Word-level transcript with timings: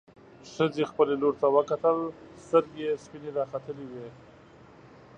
ښځې 0.53 0.83
خپلې 0.91 1.13
لور 1.21 1.33
ته 1.41 1.47
وکتل، 1.55 1.97
سترګې 2.43 2.81
يې 2.89 2.93
سپينې 3.03 3.29
راختلې 3.37 3.85
وې. 3.91 4.07